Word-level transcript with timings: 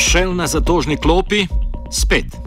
Šel 0.00 0.32
na 0.32 0.46
zatožni 0.48 0.96
klopi, 0.96 1.44
spet. 1.92 2.39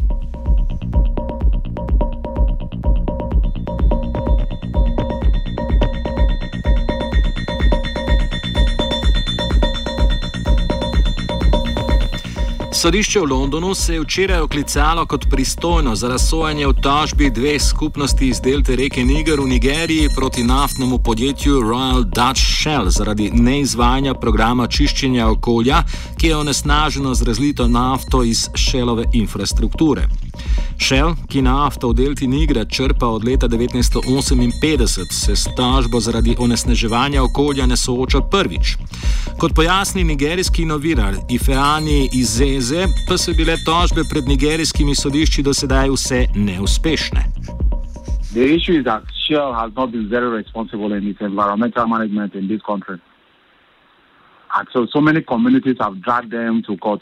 Sodišče 12.83 13.19
v 13.19 13.23
Londonu 13.31 13.73
se 13.73 13.93
je 13.93 14.01
včeraj 14.01 14.39
oklicalo 14.39 15.05
kot 15.05 15.25
pristojno 15.29 15.95
za 15.95 16.07
razsojanje 16.07 16.67
v 16.67 16.73
tožbi 16.81 17.29
dveh 17.29 17.61
skupnosti 17.61 18.27
iz 18.27 18.41
delte 18.41 18.75
reke 18.75 19.03
Niger 19.03 19.39
v 19.39 19.47
Nigeriji 19.47 20.09
proti 20.15 20.43
naftnemu 20.43 20.97
podjetju 20.97 21.61
Royal 21.61 22.03
Dutch 22.03 22.43
Shell 22.43 22.89
zaradi 22.89 23.29
neizvajanja 23.33 24.13
programa 24.13 24.67
čiščenja 24.67 25.29
okolja, 25.29 25.83
ki 26.19 26.27
je 26.27 26.37
onesnaženo 26.37 27.15
z 27.15 27.23
razlito 27.23 27.67
nafto 27.67 28.23
iz 28.23 28.49
Shellove 28.55 29.05
infrastrukture. 29.13 30.07
Shell, 30.79 31.13
ki 31.29 31.41
nafto 31.41 31.89
v 31.89 31.95
delti 31.95 32.27
Nigra 32.27 32.65
črpa 32.65 33.07
od 33.07 33.23
leta 33.23 33.47
1958, 33.47 35.11
se 35.11 35.35
s 35.35 35.47
tožbo 35.55 35.99
zaradi 35.99 36.35
onesnaževanja 36.39 37.23
okolja 37.23 37.65
ne 37.65 37.77
sooča 37.77 38.21
prvič. 38.21 38.77
Kot 39.39 39.55
pojasni 39.55 40.03
nigerijski 40.03 40.65
novinar 40.65 41.15
Ifeani 41.29 42.09
iz 42.13 42.35
Zeze, 42.37 42.87
pa 43.07 43.17
so 43.17 43.31
bile 43.37 43.55
tožbe 43.65 44.03
pred 44.09 44.27
nigerijskimi 44.27 44.95
sodišči 44.95 45.43
do 45.43 45.53
sedaj 45.53 45.89
vse 45.89 46.25
neuspešne. 46.35 47.23
The 48.33 48.45
issue 48.55 48.79
is 48.79 48.83
that 48.83 49.03
Shell 49.27 49.53
has 49.53 49.71
not 49.75 49.91
been 49.91 50.09
very 50.09 50.29
responsible 50.29 50.91
in 50.93 51.07
its 51.07 51.21
environmental 51.21 51.87
management 51.87 52.35
in 52.35 52.47
this 52.47 52.61
country. 52.61 52.99
And 54.57 54.67
so, 54.73 54.85
so 54.85 55.01
many 55.01 55.21
communities 55.21 55.77
have 55.79 56.01
dragged 56.01 56.31
them 56.31 56.61
to 56.67 56.77
court. 56.77 57.01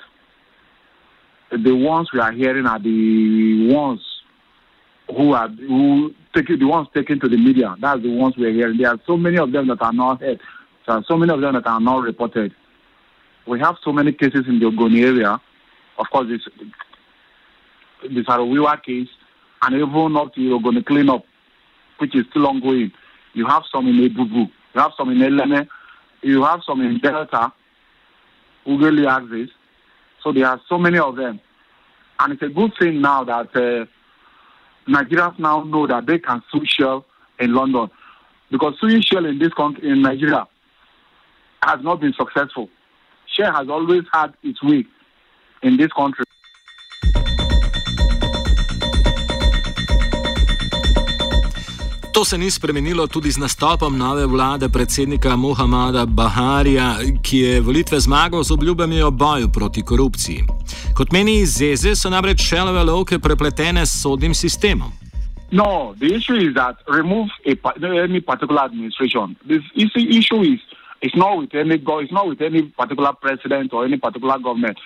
The 1.52 1.76
ones 1.76 2.10
we 2.14 2.20
are 2.20 2.32
hearing 2.32 2.66
are 2.66 2.80
the 2.80 3.73
ones 3.73 4.02
who 5.09 5.34
are 5.34 5.50
who 5.50 6.14
take 6.34 6.48
the 6.48 6.64
ones 6.66 6.88
taken 6.94 7.20
to 7.20 7.28
the 7.28 7.36
media. 7.36 7.75
That's 7.81 8.02
the 8.02 8.09
ones 8.09 8.38
we 8.38 8.45
are 8.45 8.53
hearing. 8.53 8.78
There 8.78 8.89
are 8.89 9.00
so 9.06 9.17
many 9.17 9.38
of 9.38 9.52
them 9.52 9.67
that 9.67 9.81
are 9.81 9.92
not 9.92 10.22
heard. 10.22 10.40
There 10.88 10.95
are 10.95 11.03
so 11.08 11.17
many 11.17 11.34
of 11.34 11.42
them 11.42 11.53
that 11.56 11.67
are 11.67 11.80
not 11.81 12.03
reported. 12.03 12.56
We 13.45 13.59
have 13.59 13.75
so 13.84 13.92
many 13.92 14.14
cases 14.14 14.45
in 14.48 14.59
the 14.59 14.67
Ogoni 14.67 15.03
area. 15.03 15.42
Of 15.98 16.06
course, 16.09 16.28
this 16.30 16.42
the 18.09 18.23
Saro-Wiwa 18.23 18.81
case, 18.84 19.09
and 19.62 19.75
even 19.75 20.16
up 20.16 20.34
to 20.34 20.40
Ogoni 20.40 20.86
cleanup, 20.86 21.25
which 21.97 22.16
is 22.16 22.25
still 22.30 22.47
ongoing. 22.47 22.92
You 23.34 23.45
have 23.45 23.64
some 23.72 23.88
in 23.88 23.97
Ebubu, 23.97 24.50
you 24.73 24.81
have 24.81 24.92
some 24.97 25.09
in 25.09 25.18
Eleme, 25.18 25.68
you 26.22 26.44
have 26.44 26.62
some 26.66 26.81
in 26.81 27.00
Delta, 27.00 27.52
Ughelli 28.66 29.08
axis. 29.08 29.50
So 30.23 30.31
there 30.31 30.47
are 30.47 30.62
so 30.70 30.78
many 30.78 30.97
of 30.97 31.16
them. 31.16 31.40
And 32.22 32.33
it's 32.33 32.44
a 32.44 32.50
good 32.50 32.72
thing 32.80 33.02
now 33.02 33.23
that 33.23 33.47
uh, 33.55 33.86
Nigerians 34.88 35.39
now 35.39 35.64
know 35.64 35.88
that 35.88 36.05
they 36.05 36.19
can 36.19 36.44
sue 36.52 36.61
Shell 36.66 37.03
in 37.39 37.55
London. 37.55 37.89
Because 38.52 38.75
suing 38.80 39.02
Shell 39.02 39.25
in 39.25 39.39
this 39.39 39.52
country, 39.53 39.89
in 39.89 40.03
Nigeria, 40.03 40.47
has 41.63 41.80
not 41.81 42.00
been 42.00 42.13
successful. 42.13 42.69
Shell 43.25 43.52
has 43.53 43.69
always 43.69 44.03
had 44.13 44.36
its 44.44 44.61
way 44.61 44.86
in 45.63 45.78
this 45.78 45.91
country. 45.94 46.25
To 52.22 52.25
se 52.25 52.38
ni 52.38 52.52
spremenilo 52.52 53.08
tudi 53.08 53.31
z 53.31 53.38
nastopom 53.38 53.97
nove 53.97 54.25
vlade 54.25 54.69
predsednika 54.69 55.36
Mohameda 55.36 56.05
Baharija, 56.05 56.95
ki 57.23 57.38
je 57.38 57.61
volitve 57.61 58.00
zmagal 58.00 58.44
z 58.44 58.52
obljubami 58.52 59.02
o 59.02 59.11
boju 59.11 59.50
proti 59.50 59.81
korupciji. 59.81 60.44
Kot 60.97 61.11
meni 61.11 61.39
iz 61.41 61.58
Zeze, 61.58 61.95
so 61.95 62.09
namreč 62.09 62.44
šelove 62.45 62.83
lovke 62.83 63.19
prepletene 63.19 63.86
s 63.86 64.03
sodnim 64.03 64.33
sistemom. 64.33 64.91
No, 65.52 65.95
the 65.97 66.13
issue 66.13 66.38
is 66.38 66.53
that 66.53 66.75
remove 66.94 67.30
a, 67.50 67.57
any 68.03 68.22
particular 68.22 68.66
administration. 68.66 69.35
This 69.50 69.63
issue 70.19 70.44
is 70.53 70.59
It's 71.01 71.16
not 71.16 71.38
with 71.40 71.56
any 71.56 71.78
go. 71.79 72.00
It's 72.00 72.13
not 72.13 72.28
with 72.28 72.41
any 72.41 72.62
particular 72.62 73.13
president 73.13 73.73
or 73.73 73.85
any 73.85 73.97
particular 73.97 74.38
government. 74.38 74.78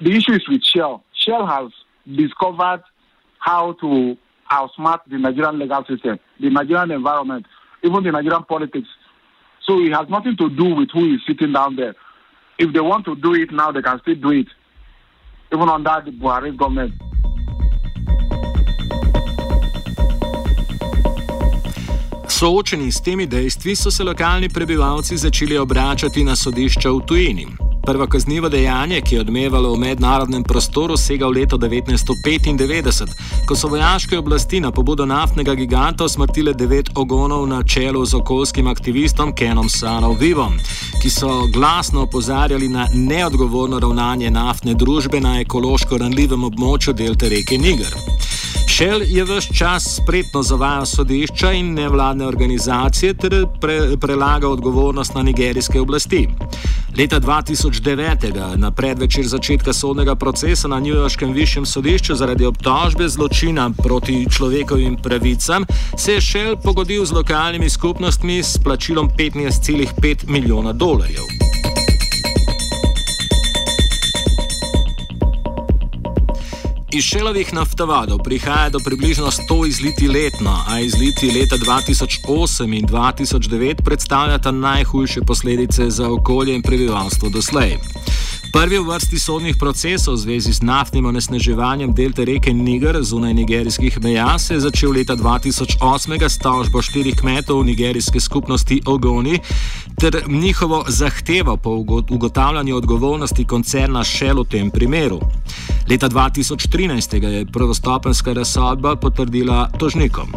The 0.00 0.16
issue 0.16 0.32
is 0.32 0.48
with 0.48 0.64
Shell. 0.64 1.04
Shell 1.12 1.46
has 1.46 1.68
discovered 2.08 2.84
how 3.38 3.76
to 3.82 4.16
outsmart 4.58 5.00
the 5.08 5.18
Nigerian 5.18 5.58
legal 5.58 5.84
system, 5.90 6.18
the 6.40 6.50
Nigerian 6.50 6.90
environment, 6.90 7.46
even 7.82 8.04
the 8.04 8.12
Nigerian 8.12 8.44
politics. 8.44 8.88
So 9.66 9.80
it 9.80 9.92
has 9.92 10.08
nothing 10.08 10.36
to 10.36 10.50
do 10.50 10.74
with 10.74 10.90
who 10.92 11.14
is 11.14 11.20
sitting 11.26 11.52
down 11.52 11.76
there. 11.76 11.94
If 12.58 12.72
they 12.74 12.80
want 12.80 13.04
to 13.06 13.14
do 13.16 13.34
it 13.34 13.50
now, 13.50 13.72
they 13.72 13.82
can 13.82 13.98
still 14.00 14.14
do 14.26 14.30
it, 14.30 14.48
even 15.54 15.68
under 15.68 16.02
the 16.04 16.12
Buhari 16.12 16.56
government. 16.56 16.92
Soočeni 22.28 22.90
s 22.92 23.00
temi 23.00 23.26
dejstvi 23.26 23.76
so 23.76 23.90
se 23.90 24.04
lokalni 24.04 24.48
prebivalci 24.48 25.16
začeli 25.16 25.58
obračati 25.58 26.24
na 26.24 26.36
sodišča 26.36 26.90
v 26.90 27.00
tujini. 27.06 27.71
Prvo 27.86 28.06
kaznivo 28.06 28.48
dejanje, 28.48 29.00
ki 29.00 29.14
je 29.14 29.20
odmevalo 29.20 29.72
v 29.74 29.78
mednarodnem 29.78 30.42
prostoru, 30.42 30.96
sega 30.96 31.26
v 31.26 31.32
leto 31.40 31.58
1995, 31.58 33.10
ko 33.46 33.56
so 33.58 33.68
vojaške 33.68 34.18
oblasti 34.18 34.60
na 34.60 34.70
pobudo 34.70 35.06
naftnega 35.06 35.54
giganta 35.54 36.08
smrtile 36.08 36.54
devet 36.54 36.92
ogonov 36.94 37.46
na 37.46 37.62
čelu 37.62 38.04
z 38.06 38.14
okoljskim 38.14 38.66
aktivistom 38.70 39.34
Kenom 39.34 39.68
Sanov 39.68 40.14
Vivom, 40.20 40.54
ki 41.02 41.10
so 41.10 41.46
glasno 41.50 42.06
opozarjali 42.06 42.68
na 42.68 42.86
neodgovorno 42.94 43.82
ravnanje 43.82 44.30
naftne 44.30 44.74
družbe 44.74 45.20
na 45.20 45.40
ekološko 45.40 45.98
ranljivem 45.98 46.44
območju 46.44 46.94
delte 46.94 47.28
reke 47.28 47.58
Niger. 47.58 47.98
Shell 48.72 49.02
je 49.06 49.24
vse 49.24 49.54
čas 49.54 49.84
spretno 49.96 50.42
zavajal 50.42 50.86
sodišča 50.86 51.52
in 51.52 51.74
nevladne 51.74 52.26
organizacije 52.26 53.14
ter 53.14 53.46
pre, 53.60 53.96
prelagal 54.00 54.52
odgovornost 54.52 55.14
na 55.14 55.22
nigerijske 55.22 55.80
oblasti. 55.80 56.28
Leta 56.92 57.20
2009, 57.20 58.56
na 58.56 58.70
predvečer 58.70 59.24
začetka 59.24 59.72
sodnega 59.72 60.12
procesa 60.14 60.68
na 60.68 60.76
Newyorškem 60.76 61.32
višjem 61.32 61.66
sodišču 61.66 62.14
zaradi 62.14 62.44
obtožbe 62.44 63.08
zločina 63.08 63.70
proti 63.82 64.26
človekovim 64.30 64.96
pravicam, 65.00 65.64
se 65.96 66.12
je 66.12 66.20
Shell 66.20 66.56
pogodil 66.56 67.04
z 67.04 67.12
lokalnimi 67.12 67.70
skupnostmi 67.70 68.42
s 68.42 68.58
plačilom 68.58 69.08
15,5 69.16 70.28
milijona 70.28 70.72
dolarjev. 70.72 71.61
Iz 76.94 77.04
šelovih 77.04 77.54
naftovodov 77.54 78.18
prihaja 78.18 78.68
do 78.68 78.78
približno 78.78 79.30
100 79.30 79.68
izliti 79.68 80.08
letno, 80.08 80.58
a 80.68 80.80
izliti 80.80 81.30
leta 81.40 81.56
2008 81.56 82.78
in 82.78 82.86
2009 82.86 83.82
predstavljata 83.84 84.50
najhujše 84.50 85.20
posledice 85.20 85.90
za 85.90 86.10
okolje 86.12 86.54
in 86.54 86.62
prebivalstvo 86.62 87.28
doslej. 87.28 87.78
Prvi 88.52 88.78
v 88.78 88.84
vrsti 88.84 89.18
sodnih 89.18 89.56
procesov 89.56 90.14
v 90.14 90.18
zvezi 90.18 90.52
z 90.52 90.60
naftnim 90.62 91.06
onesnaževanjem 91.06 91.94
delte 91.94 92.24
reke 92.24 92.52
Niger 92.52 92.98
zunaj 93.00 93.34
nigerijskih 93.34 94.02
meja 94.02 94.38
se 94.38 94.54
je 94.54 94.60
začel 94.60 94.92
leta 94.92 95.16
2008 95.16 96.28
s 96.28 96.38
tožbo 96.38 96.82
štirih 96.82 97.16
kmetov 97.16 97.64
nigerijske 97.64 98.20
skupnosti 98.20 98.82
Ogoni 98.86 99.38
ter 99.96 100.22
njihovo 100.28 100.84
zahtevo 100.88 101.56
po 101.56 101.70
ugotavljanju 102.10 102.76
odgovornosti 102.76 103.44
koncerna 103.44 104.04
Shell 104.04 104.42
v 104.42 104.44
tem 104.44 104.70
primeru. 104.70 105.20
Leta 105.88 106.08
2013 106.08 107.24
je 107.24 107.46
prvostopenska 107.46 108.32
razsodba 108.32 108.96
potrdila 108.96 109.68
tožnikom. 109.78 110.32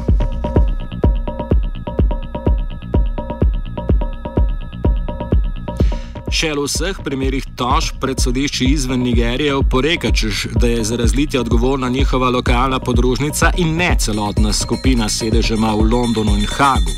Šel 6.31 6.59
v 6.59 6.67
vseh 6.67 6.97
primerih 7.03 7.45
tožb 7.55 7.95
pred 8.01 8.19
sodišči 8.19 8.65
izven 8.65 8.99
Nigerije 8.99 9.55
oporeka, 9.55 10.11
češ, 10.11 10.47
da 10.59 10.67
je 10.67 10.83
za 10.83 10.95
razlitje 10.95 11.39
odgovorna 11.39 11.89
njihova 11.89 12.29
lokalna 12.29 12.79
podružnica 12.79 13.51
in 13.57 13.75
ne 13.75 13.95
celotna 13.99 14.53
skupina 14.53 15.09
sedežema 15.09 15.71
v 15.71 15.87
Londonu 15.91 16.35
in 16.37 16.45
Hagu. 16.45 16.91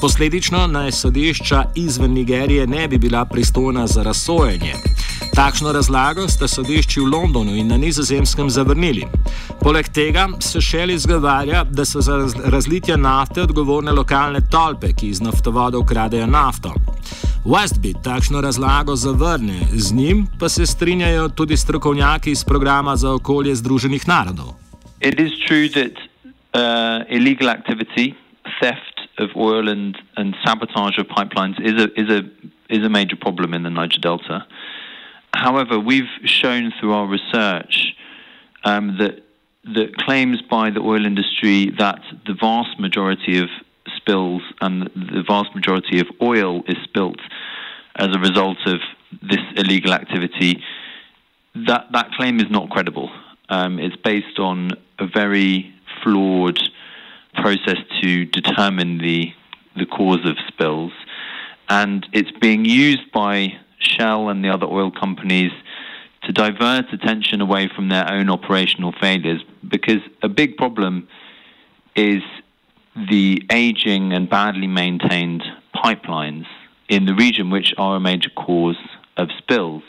Posledično 0.00 0.66
naj 0.66 0.92
sodišča 0.92 1.64
izven 1.74 2.12
Nigerije 2.12 2.66
ne 2.66 2.88
bi 2.88 2.98
bila 2.98 3.24
pristojna 3.24 3.86
za 3.86 4.02
razsojenje. 4.02 4.93
Takšno 5.34 5.72
razlago 5.74 6.28
sta 6.30 6.46
sodišči 6.46 7.00
v 7.00 7.10
Londonu 7.10 7.56
in 7.58 7.66
na 7.66 7.76
nizozemskem 7.76 8.50
zavrnili. 8.50 9.02
Poleg 9.58 9.88
tega 9.90 10.28
se 10.38 10.60
še 10.62 10.84
li 10.86 10.94
zgovarja, 10.94 11.64
da 11.66 11.82
so 11.82 11.98
za 11.98 12.20
razlitje 12.54 12.94
nafte 12.96 13.42
odgovorne 13.42 13.90
lokalne 13.90 14.44
tolpe, 14.50 14.92
ki 14.94 15.08
iz 15.10 15.18
naftovodov 15.24 15.82
kradejo 15.90 16.28
nafto. 16.30 16.70
Westbeat 17.42 17.98
takšno 18.06 18.44
razlago 18.46 18.94
zavrne, 18.94 19.58
z 19.74 19.90
njim 19.92 20.22
pa 20.38 20.48
se 20.48 20.66
strinjajo 20.66 21.28
tudi 21.28 21.56
strokovnjaki 21.56 22.30
iz 22.30 22.44
programa 22.44 22.94
za 22.96 23.10
okolje 23.18 23.54
Združenih 23.58 24.06
narodov. 24.08 24.54
It 25.00 25.18
is 25.18 25.34
true 25.48 25.66
that 25.74 25.98
uh, 26.54 27.02
illegal 27.10 27.50
activity, 27.50 28.14
theft 28.62 29.02
of 29.18 29.34
oil 29.34 29.68
and, 29.68 29.98
and 30.16 30.38
sabotage 30.46 30.94
of 31.02 31.10
pipelines 31.10 31.58
is 31.58 31.74
a, 31.74 31.90
is, 31.98 32.08
a, 32.08 32.22
is 32.70 32.86
a 32.86 32.88
major 32.88 33.16
problem 33.16 33.52
in 33.52 33.62
the 33.62 33.70
Niger 33.70 33.98
Delta. 33.98 34.46
However, 35.34 35.78
we've 35.78 36.10
shown 36.24 36.72
through 36.78 36.92
our 36.92 37.06
research 37.06 37.94
um, 38.64 38.98
that 38.98 39.20
that 39.74 39.96
claims 39.96 40.42
by 40.42 40.70
the 40.70 40.80
oil 40.80 41.06
industry 41.06 41.70
that 41.78 42.00
the 42.26 42.34
vast 42.34 42.78
majority 42.78 43.38
of 43.38 43.48
spills 43.96 44.42
and 44.60 44.90
the 44.94 45.24
vast 45.26 45.54
majority 45.54 46.00
of 46.00 46.06
oil 46.20 46.62
is 46.66 46.76
spilt 46.84 47.18
as 47.96 48.08
a 48.14 48.18
result 48.18 48.58
of 48.66 48.80
this 49.22 49.40
illegal 49.56 49.92
activity, 49.92 50.62
that 51.66 51.86
that 51.92 52.10
claim 52.12 52.40
is 52.40 52.50
not 52.50 52.68
credible. 52.70 53.10
Um, 53.48 53.78
it's 53.78 53.96
based 53.96 54.38
on 54.38 54.72
a 54.98 55.06
very 55.06 55.72
flawed 56.02 56.58
process 57.34 57.78
to 58.02 58.24
determine 58.26 58.98
the 58.98 59.32
the 59.76 59.86
cause 59.86 60.24
of 60.24 60.36
spills, 60.48 60.92
and 61.68 62.06
it's 62.12 62.30
being 62.40 62.64
used 62.64 63.10
by 63.12 63.58
Shell 63.84 64.28
and 64.28 64.44
the 64.44 64.50
other 64.50 64.66
oil 64.66 64.90
companies 64.90 65.52
to 66.24 66.32
divert 66.32 66.92
attention 66.92 67.40
away 67.40 67.68
from 67.74 67.88
their 67.88 68.10
own 68.10 68.30
operational 68.30 68.92
failures 69.00 69.42
because 69.68 70.00
a 70.22 70.28
big 70.28 70.56
problem 70.56 71.06
is 71.94 72.22
the 73.10 73.42
aging 73.50 74.12
and 74.12 74.28
badly 74.28 74.66
maintained 74.66 75.42
pipelines 75.74 76.46
in 76.88 77.06
the 77.06 77.14
region, 77.14 77.50
which 77.50 77.74
are 77.76 77.96
a 77.96 78.00
major 78.00 78.30
cause 78.30 78.78
of 79.16 79.28
spills. 79.38 79.82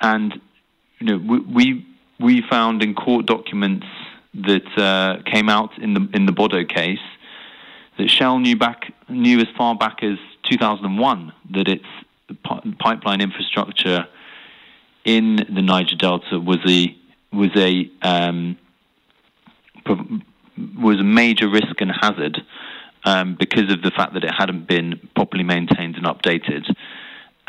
And 0.00 0.40
you 0.98 1.06
know, 1.06 1.40
we 1.52 1.86
we, 2.20 2.42
found 2.48 2.82
in 2.82 2.94
court 2.94 3.26
documents 3.26 3.86
that 4.34 4.78
uh, 4.78 5.22
came 5.30 5.48
out 5.48 5.76
in 5.78 5.94
the 5.94 6.08
in 6.12 6.26
the 6.26 6.32
Bodo 6.32 6.64
case 6.64 6.98
that 7.98 8.10
Shell 8.10 8.38
knew 8.40 8.56
back 8.56 8.92
knew 9.08 9.38
as 9.38 9.48
far 9.56 9.74
back 9.74 10.02
as 10.02 10.18
2001 10.50 11.32
that 11.52 11.68
its 11.68 11.84
pipeline 12.78 13.20
infrastructure 13.20 14.06
in 15.04 15.36
the 15.36 15.62
Niger 15.62 15.96
Delta 15.96 16.38
was 16.38 16.58
a 16.66 16.96
was 17.32 17.50
a 17.56 17.90
um, 18.02 18.56
was 20.78 21.00
a 21.00 21.04
major 21.04 21.48
risk 21.48 21.80
and 21.80 21.90
hazard 21.90 22.38
um, 23.04 23.36
because 23.38 23.70
of 23.72 23.82
the 23.82 23.90
fact 23.90 24.14
that 24.14 24.24
it 24.24 24.32
hadn't 24.36 24.66
been 24.66 25.08
properly 25.14 25.44
maintained 25.44 25.96
and 25.96 26.06
updated, 26.06 26.64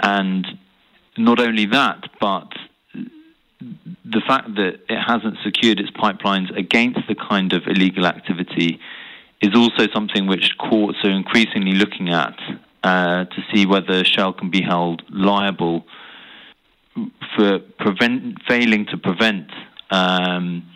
and 0.01 0.45
not 1.18 1.39
only 1.39 1.66
that, 1.68 2.10
but 2.19 2.51
the 3.60 4.22
fact 4.27 4.56
that 4.56 4.80
it 4.89 5.00
hasn't 5.00 5.38
secured 5.44 5.80
its 5.80 5.89
pipelines 5.92 6.56
against 6.57 7.00
the 7.07 7.16
kind 7.16 7.54
of 7.54 7.63
illegal 7.68 8.06
activity 8.06 8.80
is 9.42 9.56
also 9.56 9.88
something 9.94 10.27
which 10.27 10.57
courts 10.57 10.98
are 11.04 11.12
increasingly 11.12 11.74
looking 11.74 12.10
at 12.10 12.38
uh, 12.86 13.26
to 13.26 13.44
see 13.52 13.66
whether 13.66 14.04
Shell 14.04 14.34
can 14.34 14.52
be 14.52 14.62
held 14.62 15.02
liable 15.10 15.88
for 17.36 17.58
prevent, 17.80 18.38
failing 18.48 18.86
to 18.92 18.98
prevent 18.98 19.50
um, 19.90 20.70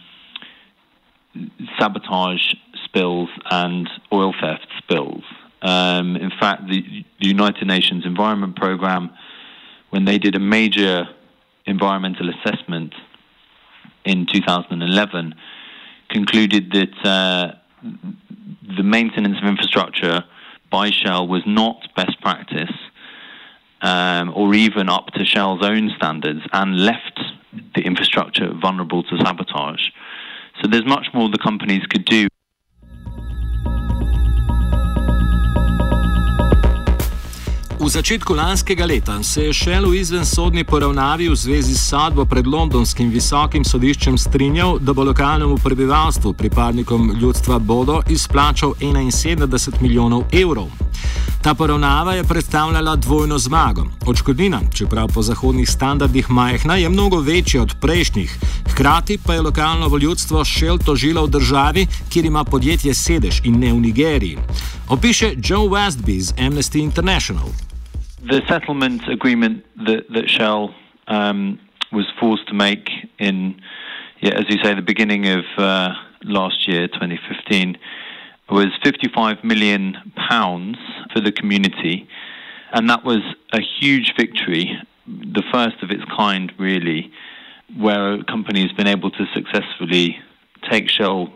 sabotage 1.77 2.55
spills 2.83 3.29
and 3.51 3.87
oil 4.11 4.33
theft 4.41 4.65
spills. 4.79 5.23
Um, 5.61 6.15
in 6.15 6.31
fact, 6.31 6.67
the, 6.67 6.81
the, 7.19 7.27
United 7.27 7.67
Nations 7.67 8.07
Environment 8.07 8.55
Programme, 8.55 9.11
when 9.91 10.05
they 10.05 10.17
did 10.17 10.35
a 10.35 10.39
major 10.39 11.07
environmental 11.67 12.27
assessment 12.31 12.95
in 14.03 14.25
2011, 14.25 15.35
concluded 16.09 16.71
that 16.71 17.05
uh, 17.07 17.51
the 18.77 18.83
maintenance 18.83 19.37
of 19.37 19.47
infrastructure 19.47 20.23
by 20.69 20.91
Shell 20.91 21.27
was 21.27 21.43
not 21.45 21.87
best 21.95 22.19
practice 22.21 22.71
um, 23.81 24.31
or 24.35 24.53
even 24.53 24.89
up 24.89 25.07
to 25.07 25.25
Shell's 25.25 25.63
own 25.63 25.91
standards 25.97 26.41
and 26.51 26.79
left 26.83 27.19
the 27.75 27.81
infrastructure 27.81 28.53
vulnerable 28.53 29.03
to 29.03 29.17
sabotage. 29.23 29.81
So 30.61 30.67
there's 30.69 30.85
much 30.85 31.07
more 31.13 31.29
the 31.29 31.37
companies 31.37 31.85
could 31.87 32.05
do. 32.05 32.27
V 37.89 37.91
začetku 37.91 38.33
lanskega 38.33 38.85
leta 38.85 39.23
se 39.23 39.43
je 39.43 39.53
Shell 39.53 39.89
v 39.89 39.97
izvensodni 39.97 40.61
poravnavi 40.61 41.25
v 41.29 41.33
zvezi 41.35 41.73
s 41.73 41.89
sadbo 41.89 42.21
pred 42.21 42.45
londonskim 42.45 43.09
visokim 43.09 43.65
sodiščem 43.65 44.13
strinjal, 44.13 44.77
da 44.77 44.93
bo 44.93 45.01
lokalnemu 45.09 45.57
prebivalstvu, 45.57 46.33
pripadnikom 46.37 47.17
ljudstva 47.17 47.57
Bodo, 47.59 48.03
izplačal 48.05 48.75
71 48.77 49.81
milijonov 49.81 50.29
evrov. 50.29 50.69
Ta 51.41 51.55
poravnava 51.57 52.13
je 52.13 52.23
predstavljala 52.23 52.93
dvojno 52.95 53.39
zmago. 53.41 53.87
Odškodnina, 54.05 54.59
čeprav 54.73 55.09
po 55.09 55.25
zahodnih 55.25 55.69
standardih 55.69 56.29
majhna, 56.29 56.75
je 56.75 56.89
mnogo 56.89 57.23
večja 57.25 57.61
od 57.61 57.73
prejšnjih. 57.81 58.37
Hkrati 58.69 59.17
pa 59.17 59.33
je 59.33 59.41
lokalno 59.41 59.87
voljudstvo 59.87 60.45
Shell 60.45 60.77
tožilo 60.77 61.25
v 61.25 61.29
državi, 61.29 61.87
kjer 62.09 62.25
ima 62.25 62.43
podjetje 62.43 62.93
sedež 62.93 63.41
in 63.43 63.57
ne 63.59 63.73
v 63.73 63.81
Nigeriji. 63.81 64.37
Opiše 64.89 65.33
Joe 65.41 65.65
Westby 65.65 66.21
iz 66.21 66.33
Amnesty 66.37 66.85
International. 66.85 67.49
The 68.21 68.41
settlement 68.47 69.07
agreement 69.07 69.65
that, 69.85 70.05
that 70.13 70.29
Shell 70.29 70.75
um, 71.07 71.59
was 71.91 72.05
forced 72.19 72.47
to 72.49 72.53
make 72.53 72.89
in, 73.17 73.61
yeah, 74.19 74.33
as 74.35 74.45
you 74.49 74.57
say, 74.63 74.75
the 74.75 74.81
beginning 74.81 75.27
of 75.27 75.45
uh, 75.57 75.93
last 76.23 76.67
year, 76.67 76.87
2015. 76.87 77.77
was 78.49 78.67
55 78.83 79.43
million 79.43 79.97
pounds 80.15 80.77
for 81.13 81.21
the 81.21 81.31
community, 81.31 82.07
and 82.73 82.89
that 82.89 83.03
was 83.03 83.19
a 83.53 83.61
huge 83.61 84.13
victory, 84.17 84.77
the 85.07 85.43
first 85.51 85.81
of 85.81 85.89
its 85.89 86.03
kind, 86.15 86.51
really, 86.59 87.11
where 87.77 88.13
a 88.15 88.23
company 88.25 88.61
has 88.61 88.71
been 88.73 88.87
able 88.87 89.11
to 89.11 89.25
successfully 89.33 90.19
take 90.69 90.89
Shell 90.89 91.31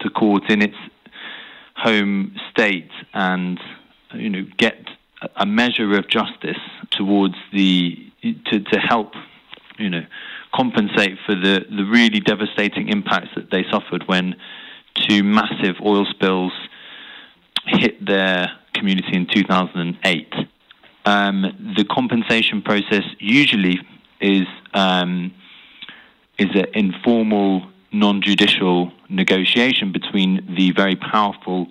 to 0.00 0.10
court 0.10 0.50
in 0.50 0.62
its 0.62 0.76
home 1.76 2.34
state 2.50 2.90
and 3.12 3.60
you 4.14 4.28
know 4.28 4.44
get 4.56 4.76
a 5.36 5.46
measure 5.46 5.96
of 5.98 6.08
justice 6.08 6.58
towards 6.90 7.34
the 7.52 7.96
to, 8.22 8.60
to 8.60 8.78
help 8.78 9.12
you 9.78 9.90
know 9.90 10.04
compensate 10.54 11.18
for 11.24 11.34
the, 11.34 11.64
the 11.70 11.84
really 11.84 12.20
devastating 12.20 12.88
impacts 12.88 13.28
that 13.34 13.50
they 13.50 13.64
suffered 13.70 14.06
when 14.06 14.36
two 14.94 15.22
massive 15.24 15.76
oil 15.84 16.04
spills 16.06 16.52
hit 17.66 18.04
their 18.04 18.50
community 18.74 19.14
in 19.14 19.26
2008. 19.26 20.34
Um, 21.04 21.74
the 21.76 21.84
compensation 21.84 22.62
process 22.62 23.02
usually 23.18 23.80
is 24.20 24.46
um, 24.74 25.32
is 26.38 26.50
an 26.54 26.66
informal, 26.74 27.66
non-judicial 27.92 28.92
negotiation 29.08 29.92
between 29.92 30.54
the 30.56 30.72
very 30.72 30.96
powerful 30.96 31.66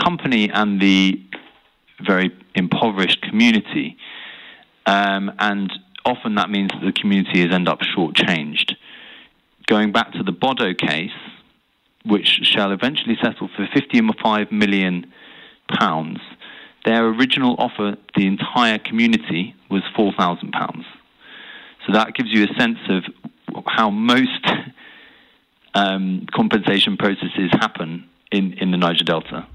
company 0.00 0.50
and 0.50 0.80
the 0.80 1.20
very 2.06 2.30
impoverished 2.58 3.22
community, 3.22 3.96
um, 4.86 5.32
and 5.38 5.72
often 6.04 6.34
that 6.36 6.50
means 6.50 6.70
that 6.70 6.84
the 6.84 6.92
community 6.92 7.42
is 7.42 7.52
end 7.52 7.68
up 7.68 7.80
shortchanged. 7.80 8.74
Going 9.66 9.92
back 9.92 10.12
to 10.12 10.22
the 10.22 10.32
Bodo 10.32 10.74
case, 10.74 11.10
which 12.04 12.40
Shell 12.42 12.72
eventually 12.72 13.16
settle 13.22 13.48
for 13.54 13.68
55 13.72 14.50
million 14.50 15.12
pounds. 15.68 16.20
Their 16.84 17.06
original 17.06 17.56
offer, 17.58 17.96
the 18.16 18.26
entire 18.26 18.78
community, 18.78 19.54
was 19.70 19.82
four 19.94 20.12
thousand 20.12 20.52
pounds. 20.52 20.86
So 21.86 21.92
that 21.92 22.14
gives 22.14 22.30
you 22.32 22.44
a 22.44 22.54
sense 22.58 22.78
of 22.88 23.04
how 23.66 23.90
most 23.90 24.46
um, 25.74 26.26
compensation 26.34 26.96
processes 26.96 27.50
happen 27.52 28.08
in, 28.30 28.54
in 28.54 28.70
the 28.70 28.76
Niger 28.76 29.04
Delta. 29.04 29.46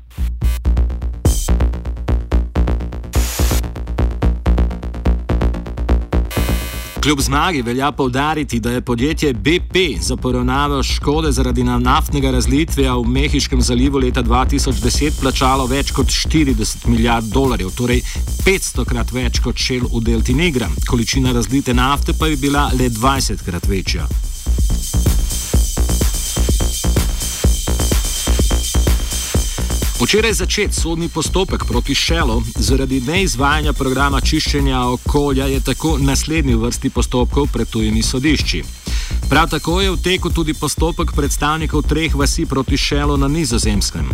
Kljub 7.04 7.22
zmagi 7.22 7.62
velja 7.62 7.92
povdariti, 7.92 8.60
da 8.60 8.72
je 8.72 8.82
podjetje 8.82 9.34
BP 9.34 9.76
za 10.02 10.16
poravnavo 10.16 10.84
škode 10.84 11.32
zaradi 11.32 11.64
naftnega 11.64 12.32
razlitja 12.32 12.96
v 12.96 13.04
Mehiškem 13.04 13.62
zalivu 13.62 13.98
leta 13.98 14.24
2010 14.24 15.20
plačalo 15.22 15.66
več 15.66 15.92
kot 15.92 16.08
40 16.08 16.88
milijard 16.88 17.26
dolarjev, 17.26 17.76
torej 17.76 18.02
500 18.46 18.86
krat 18.86 19.12
več 19.12 19.40
kot 19.44 19.58
šel 19.58 19.84
v 19.92 20.04
Delti 20.04 20.34
Nigra. 20.34 20.70
Količina 20.88 21.32
razlite 21.32 21.74
nafte 21.74 22.14
pa 22.20 22.28
je 22.28 22.38
bila 22.38 22.70
le 22.80 22.90
20 22.90 23.44
krat 23.46 23.68
večja. 23.68 24.08
Včeraj 30.04 30.34
začet 30.34 30.74
sodni 30.76 31.08
postopek 31.10 31.64
proti 31.66 31.96
Šelu 31.96 32.42
zaradi 32.56 33.02
neizvajanja 33.02 33.74
programa 33.74 34.20
čiščenja 34.22 34.82
okolja 34.88 35.46
je 35.48 35.62
tako 35.64 35.98
naslednji 35.98 36.56
vrsti 36.56 36.90
postopkov 36.90 37.48
pred 37.54 37.70
tujimi 37.70 38.04
sodišči. 38.04 38.64
Prav 39.30 39.48
tako 39.50 39.80
je 39.82 39.92
v 39.92 40.02
teku 40.04 40.30
tudi 40.30 40.54
postopek 40.54 41.16
predstavnikov 41.16 41.88
treh 41.88 42.16
vasi 42.16 42.46
proti 42.46 42.78
Šelu 42.78 43.18
na 43.18 43.28
nizozemskem. 43.28 44.10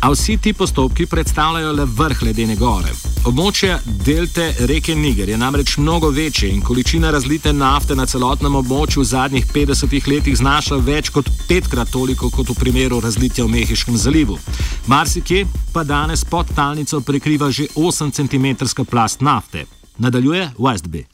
A 0.00 0.10
vsi 0.10 0.36
ti 0.36 0.52
postopki 0.52 1.06
predstavljajo 1.06 1.72
le 1.72 1.84
vrh 1.84 2.22
ledene 2.22 2.56
gore. 2.56 2.92
Območje 3.26 3.74
delte 4.06 4.44
reke 4.70 4.94
Niger 4.94 5.28
je 5.28 5.36
namreč 5.38 5.76
mnogo 5.76 6.10
večje 6.10 6.48
in 6.50 6.60
količina 6.62 7.10
razlite 7.10 7.52
nafte 7.52 7.94
na 7.94 8.06
celotnem 8.06 8.54
območju 8.54 9.02
v 9.02 9.04
zadnjih 9.04 9.46
50 9.54 10.08
letih 10.12 10.36
znaša 10.36 10.78
več 10.86 11.10
kot 11.10 11.26
petkrat 11.48 11.90
toliko 11.92 12.30
kot 12.30 12.48
v 12.52 12.56
primeru 12.60 13.00
razlitja 13.00 13.44
v 13.44 13.52
Mehiškem 13.56 13.96
zalivu. 13.96 14.38
Marsikje 14.86 15.44
pa 15.74 15.84
danes 15.84 16.24
pod 16.24 16.54
talnico 16.54 17.00
prekriva 17.00 17.50
že 17.50 17.66
8 17.74 18.14
cm 18.14 18.46
plast 18.90 19.20
nafte. 19.20 19.66
Nadaljuje 19.98 20.50
Westby. 20.58 21.04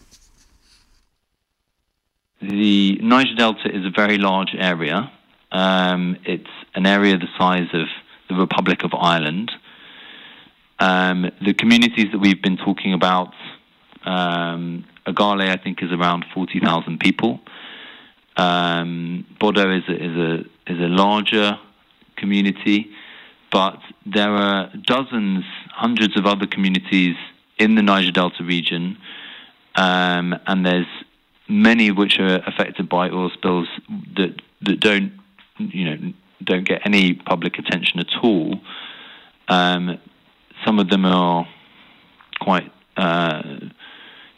The 2.40 3.00
Niger 3.00 3.37
Delta 3.37 3.68
is 3.73 3.84
a 3.87 3.92
very 3.96 4.18
large 4.18 4.52
area. 4.58 5.11
Um, 5.52 6.16
it's 6.25 6.52
an 6.75 6.84
area 6.87 7.16
the 7.16 7.32
size 7.38 7.70
of 7.73 7.88
the 8.28 8.34
Republic 8.34 8.84
of 8.84 8.92
Ireland. 8.92 9.50
Um, 10.78 11.31
the 11.45 11.54
communities 11.54 12.07
that 12.12 12.19
we've 12.19 12.43
been 12.43 12.57
talking 12.57 12.93
about, 12.93 13.33
um, 14.04 14.85
Ogale, 15.07 15.49
I 15.49 15.57
think, 15.57 15.83
is 15.83 15.93
around 15.93 16.25
40,000 16.35 16.99
people. 16.99 17.40
Um, 18.37 19.26
Bodo 19.38 19.71
is 19.76 19.85
a, 19.88 19.93
is, 19.93 20.16
a, 20.16 20.35
is 20.73 20.81
a 20.81 20.88
larger 20.88 21.59
community, 22.16 22.90
but 23.52 23.78
there 24.04 24.31
are 24.31 24.71
dozens, 24.83 25.45
hundreds 25.73 26.16
of 26.16 26.26
other 26.26 26.47
communities 26.47 27.16
in 27.59 27.76
the 27.76 27.83
Niger 27.83 28.11
Delta 28.11 28.43
region, 28.43 28.99
um, 29.76 30.35
and 30.47 30.66
there's 30.66 30.87
many 31.49 31.90
which 31.90 32.19
are 32.19 32.37
affected 32.47 32.88
by 32.88 33.11
oil 33.11 33.31
spills 33.31 33.69
that 34.16 34.40
that 34.62 34.81
don't, 34.81 35.12
you 35.59 35.85
know, 35.85 36.12
don't 36.43 36.66
get 36.66 36.81
any 36.85 37.14
public 37.14 37.59
attention 37.59 38.00
at 38.00 38.09
all. 38.23 38.59
Um, 39.49 39.99
some 40.64 40.78
of 40.78 40.88
them 40.88 41.04
are 41.04 41.47
quite 42.40 42.71
uh, 42.97 43.42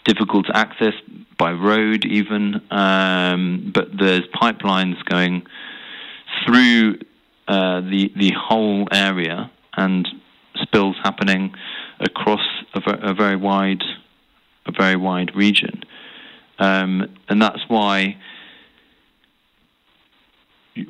difficult 0.05 0.47
to 0.47 0.57
access 0.57 0.95
by 1.39 1.53
road, 1.53 2.05
even. 2.05 2.61
Um, 2.71 3.71
but 3.75 3.89
there's 3.99 4.27
pipelines 4.35 5.03
going 5.05 5.47
through 6.45 6.99
uh, 7.49 7.81
the 7.81 8.13
the 8.17 8.33
whole 8.37 8.89
area, 8.93 9.51
and 9.77 10.09
spills 10.63 10.97
happening 11.03 11.55
across 12.01 12.41
a, 12.75 12.81
a 13.11 13.15
very 13.15 13.37
wide 13.37 13.83
a 14.67 14.73
very 14.73 14.97
wide 14.97 15.35
region, 15.35 15.83
um, 16.59 17.17
and 17.29 17.41
that's 17.41 17.63
why 17.69 18.17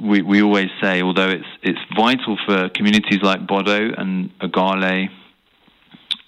we 0.01 0.23
we 0.23 0.43
always 0.43 0.71
say, 0.83 1.03
although 1.03 1.29
it's 1.29 1.47
it's 1.63 1.79
vital 1.97 2.39
for 2.47 2.69
communities 2.71 3.21
like 3.23 3.47
Bodo 3.47 3.93
and 3.97 4.31
Ogale 4.41 5.09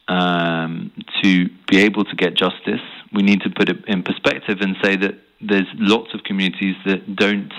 um, 0.09 0.91
to 1.23 1.49
be 1.71 1.79
able 1.79 2.05
to 2.05 2.17
get 2.17 2.35
justice, 2.35 2.81
we 3.13 3.23
need 3.23 3.43
to 3.43 3.51
put 3.51 3.69
it 3.69 3.85
in 3.87 4.03
perspective 4.03 4.59
and 4.61 4.77
say 4.83 4.97
that 4.97 5.15
there's 5.41 5.67
lots 5.75 6.15
of 6.15 6.25
communities 6.25 6.77
that 6.85 7.15
don't 7.15 7.53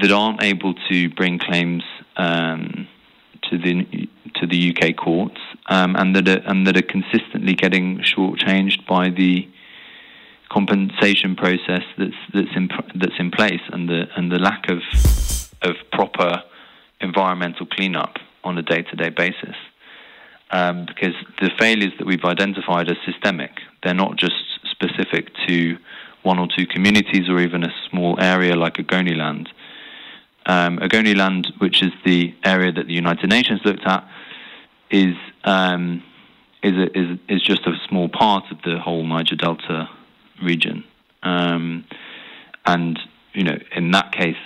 that 0.00 0.12
aren't 0.12 0.42
able 0.42 0.74
to 0.88 1.10
bring 1.10 1.38
claims 1.38 1.82
um, 2.16 2.86
to 3.50 3.58
the 3.58 4.08
to 4.36 4.46
the 4.46 4.70
UK 4.70 4.96
courts 4.96 5.40
um, 5.66 5.96
and 5.96 6.14
that 6.14 6.28
are, 6.28 6.42
and 6.46 6.66
that 6.66 6.76
are 6.76 6.82
consistently 6.82 7.54
getting 7.54 7.98
shortchanged 7.98 8.86
by 8.86 9.10
the 9.10 9.48
compensation 10.48 11.34
process 11.34 11.82
that's 11.98 12.14
that's 12.32 12.54
in 12.54 12.68
that's 12.94 13.18
in 13.18 13.30
place 13.30 13.60
and 13.72 13.88
the 13.88 14.06
and 14.16 14.30
the 14.30 14.38
lack 14.38 14.68
of 14.68 14.78
of 15.62 15.74
proper 15.92 16.42
environmental 17.00 17.66
cleanup 17.66 18.16
on 18.44 18.56
a 18.58 18.62
day 18.62 18.82
to 18.82 18.96
day 18.96 19.10
basis 19.10 19.56
um, 20.50 20.86
because 20.86 21.14
the 21.40 21.50
failures 21.58 21.92
that 21.98 22.06
we've 22.06 22.24
identified 22.24 22.90
are 22.90 22.96
systemic. 23.04 23.52
They're 23.82 23.94
not 23.94 24.16
just 24.16 24.34
specific 24.70 25.30
to 25.46 25.78
one 26.22 26.38
or 26.38 26.48
two 26.54 26.66
communities 26.66 27.28
or 27.28 27.40
even 27.40 27.64
a 27.64 27.72
small 27.88 28.20
area 28.20 28.56
like 28.56 28.74
Ogoniland. 28.74 29.48
Um, 30.46 30.78
Ogoniland, 30.78 31.46
which 31.58 31.82
is 31.82 31.92
the 32.04 32.34
area 32.44 32.72
that 32.72 32.86
the 32.86 32.92
United 32.92 33.30
Nations 33.30 33.60
looked 33.64 33.86
at, 33.86 34.06
is 34.90 35.14
um, 35.44 36.02
is, 36.62 36.76
a, 36.76 36.98
is 36.98 37.18
is 37.28 37.42
just 37.42 37.66
a 37.66 37.74
small 37.88 38.08
part 38.08 38.44
of 38.50 38.60
the 38.62 38.78
whole 38.78 39.04
Niger 39.04 39.36
Delta 39.36 39.88
region, 40.42 40.84
um, 41.22 41.84
and 42.66 42.98
you 43.32 43.44
know 43.44 43.58
in 43.76 43.90
that 43.92 44.12
case, 44.12 44.36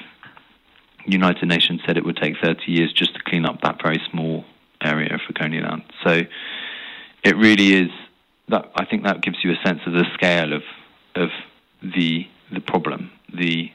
United 1.06 1.46
Nations 1.46 1.80
said 1.86 1.96
it 1.96 2.04
would 2.04 2.16
take 2.16 2.34
30 2.42 2.70
years 2.70 2.92
just 2.92 3.14
to 3.14 3.22
clean 3.22 3.46
up 3.46 3.62
that 3.62 3.80
very 3.82 4.00
small 4.10 4.44
area 4.84 5.18
for 5.26 5.32
Coneyland. 5.32 5.84
So 6.04 6.22
it 7.22 7.36
really 7.36 7.74
is 7.74 7.90
that 8.48 8.70
I 8.76 8.84
think 8.84 9.04
that 9.04 9.22
gives 9.22 9.38
you 9.42 9.52
a 9.52 9.66
sense 9.66 9.80
of 9.86 9.92
the 9.92 10.04
scale 10.14 10.52
of 10.52 10.62
of 11.14 11.30
the 11.82 12.26
the 12.52 12.60
problem. 12.60 13.10
The 13.32 13.70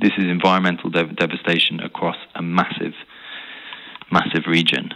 this 0.00 0.12
is 0.16 0.24
environmental 0.24 0.90
dev- 0.90 1.16
devastation 1.16 1.80
across 1.80 2.16
a 2.34 2.42
massive 2.42 2.94
massive 4.10 4.46
region. 4.46 4.94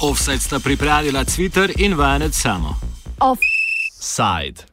Offside 0.00 0.40
sta 0.40 0.58
pripravila 0.60 1.24
Twitter 1.24 1.70
in 1.76 1.96
vajenec 1.96 2.32
samo. 2.32 2.76
Offside. 3.20 4.64